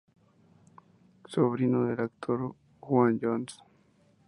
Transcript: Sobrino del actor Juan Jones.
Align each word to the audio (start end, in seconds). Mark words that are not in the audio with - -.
Sobrino 1.27 1.85
del 1.85 1.99
actor 1.99 2.55
Juan 2.79 3.19
Jones. 3.21 3.59